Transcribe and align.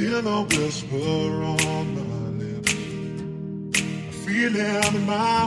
still 0.00 0.28
a 0.28 0.42
whisper 0.44 0.96
on 0.96 1.86
my 1.94 2.42
lips. 2.42 2.72
I 2.72 4.12
feel 4.24 4.56
it 4.56 4.94
in 4.94 5.04
my 5.04 5.46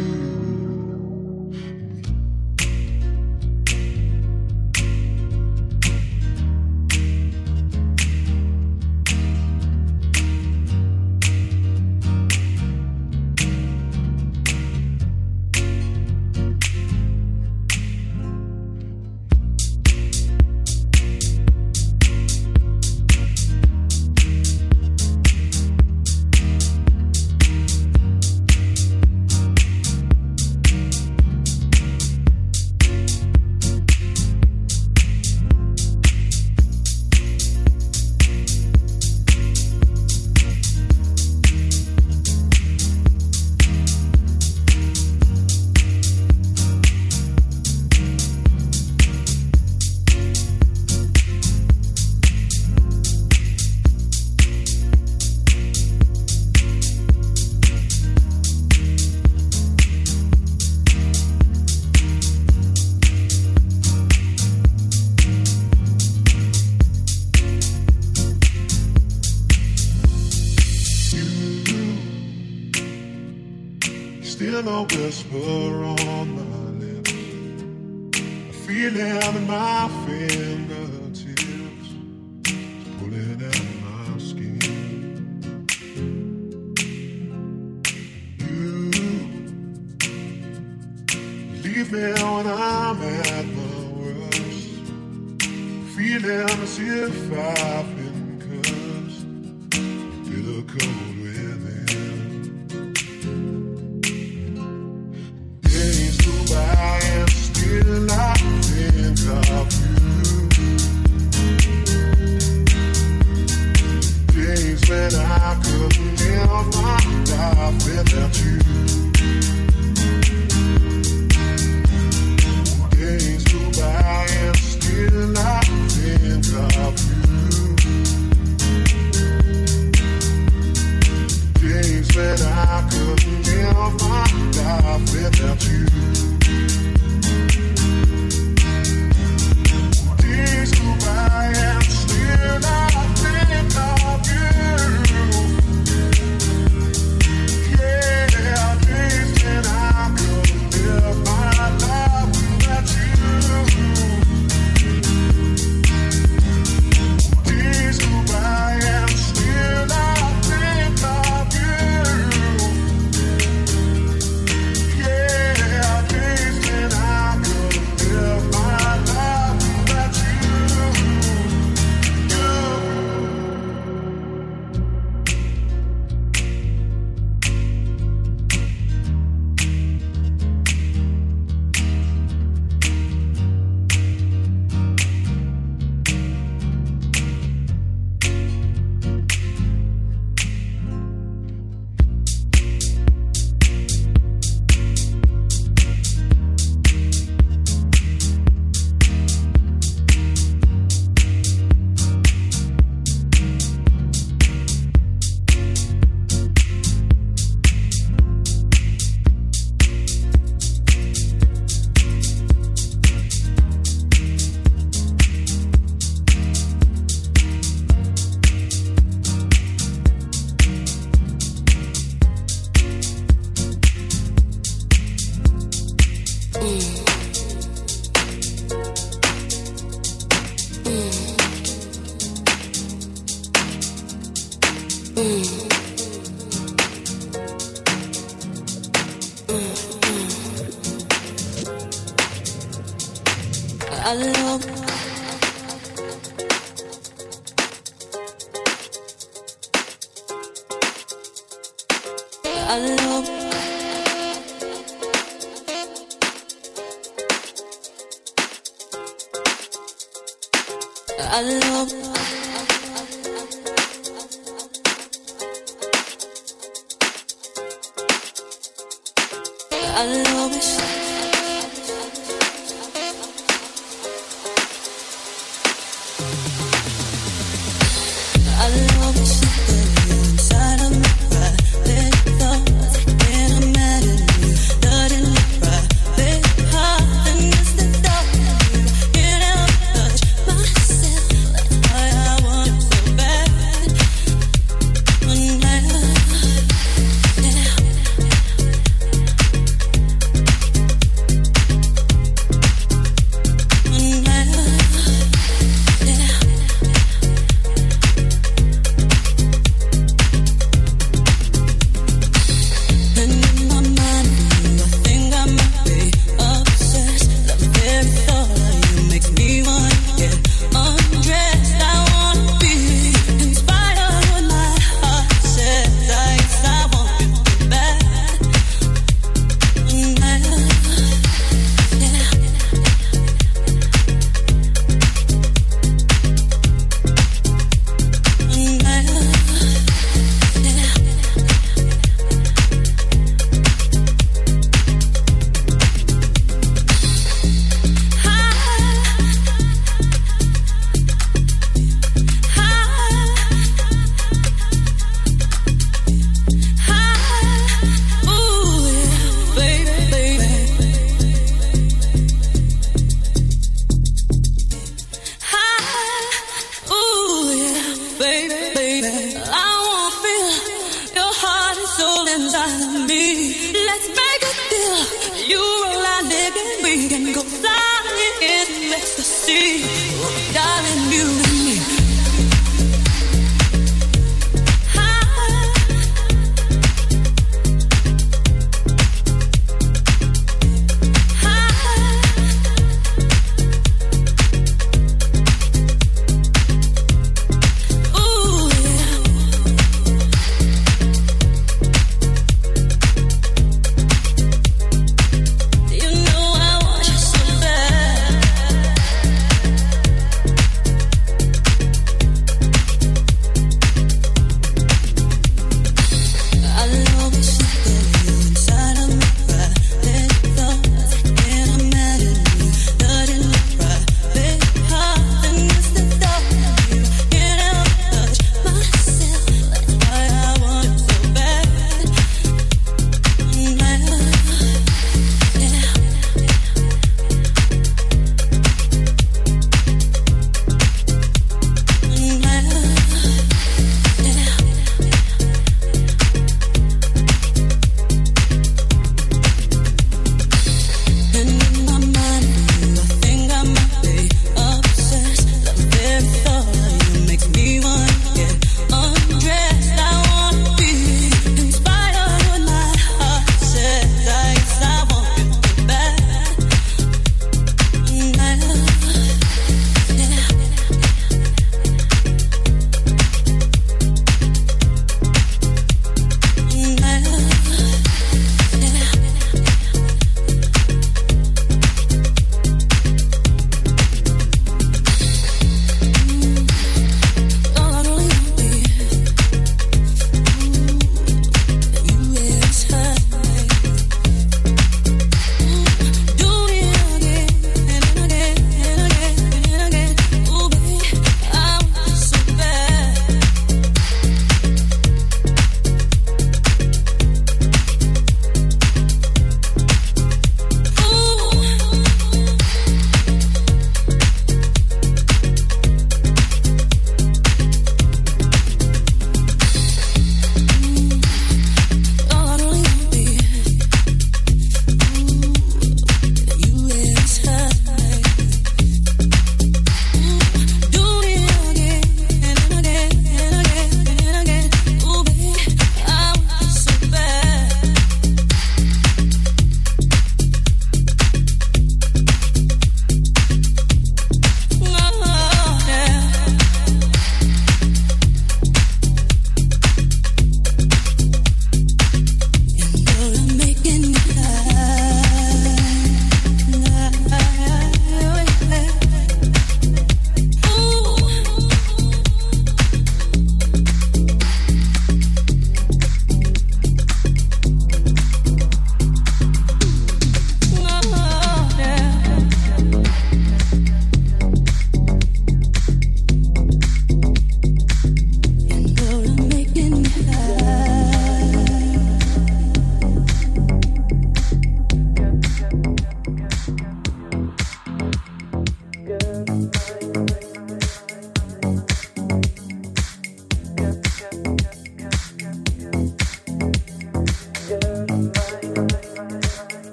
alone. 278.63 279.00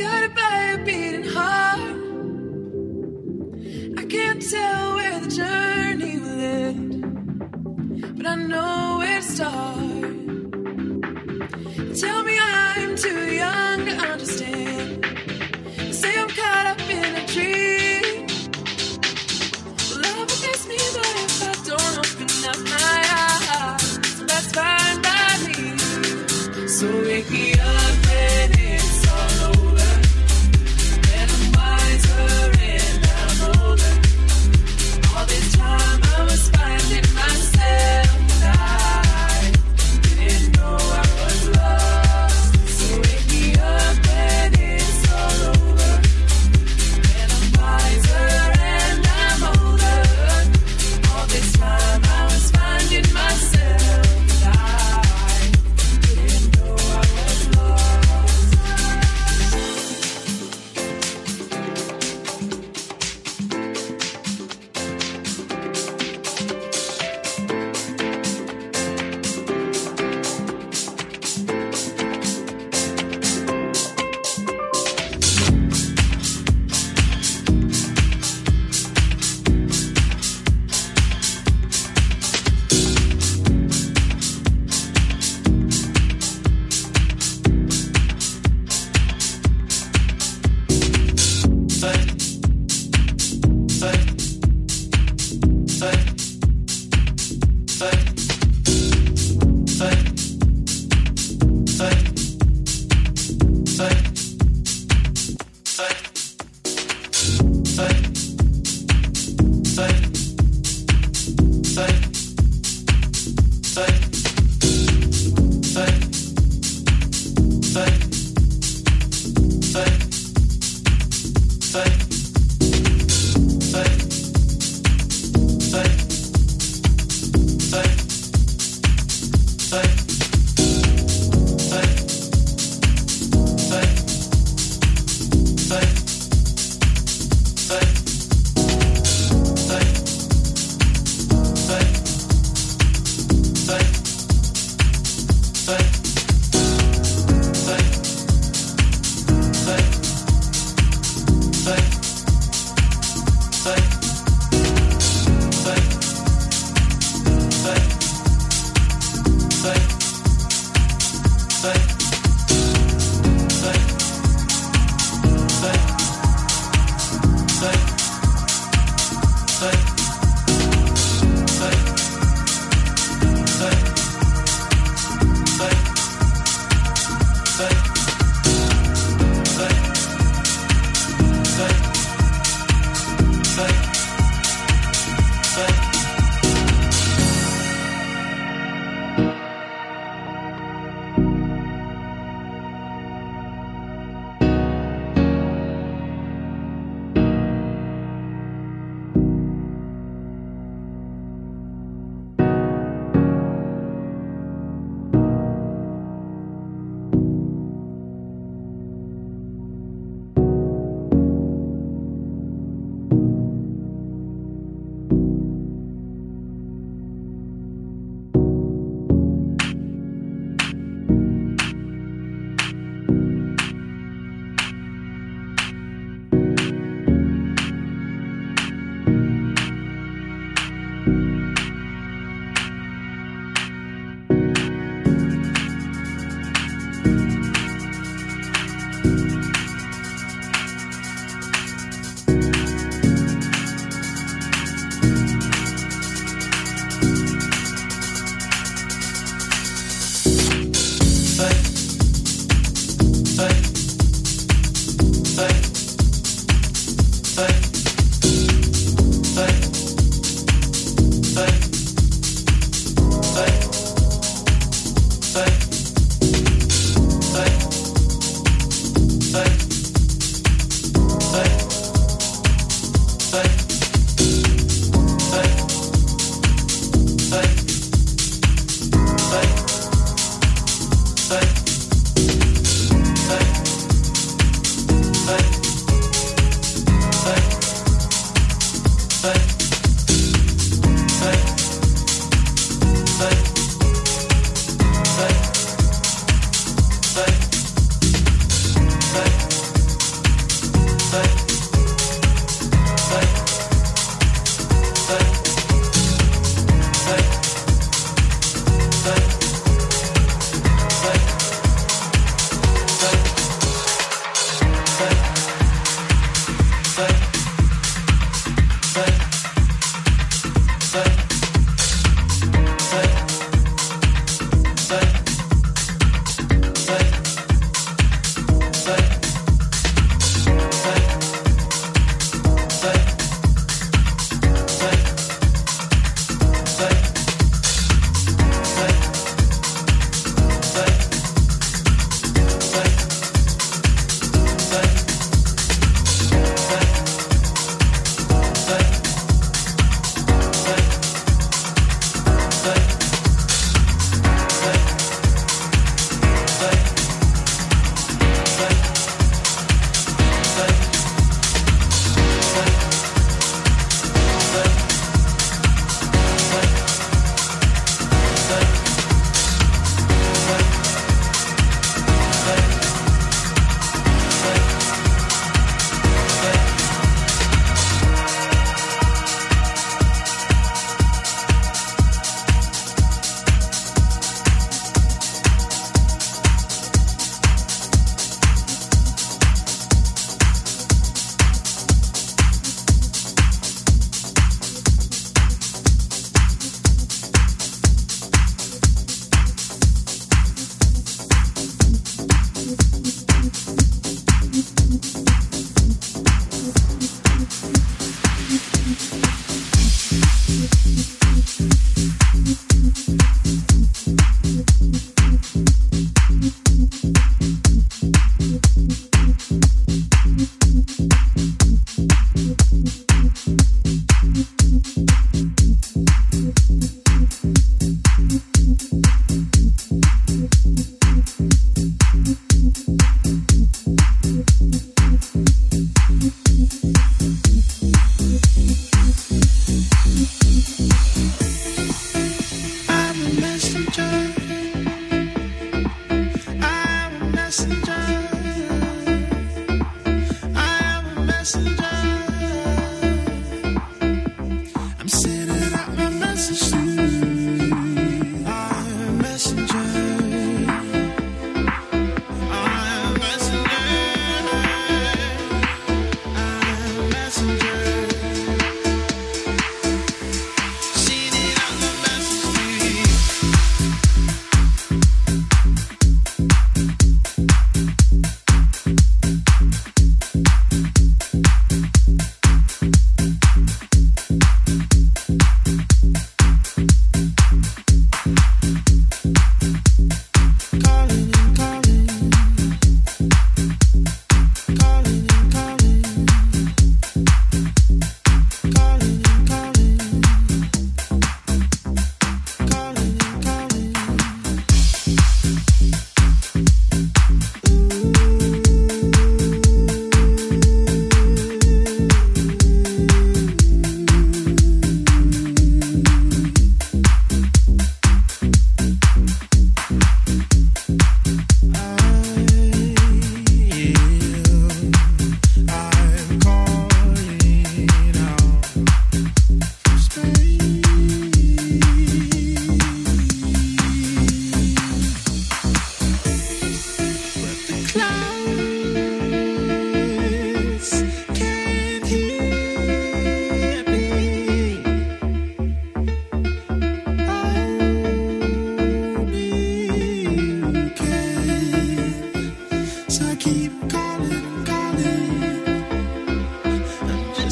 All 0.00 0.06
this 0.10 0.34
time 0.34 1.23
I 1.23 1.23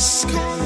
risk. 0.03 0.62